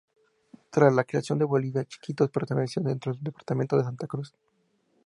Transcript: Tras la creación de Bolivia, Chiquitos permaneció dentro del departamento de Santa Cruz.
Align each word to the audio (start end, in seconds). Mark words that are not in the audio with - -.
Tras 0.71 0.91
la 0.95 1.03
creación 1.03 1.37
de 1.37 1.45
Bolivia, 1.45 1.85
Chiquitos 1.85 2.31
permaneció 2.31 2.81
dentro 2.81 3.13
del 3.13 3.21
departamento 3.21 3.77
de 3.77 3.83
Santa 3.83 4.07
Cruz. 4.07 4.33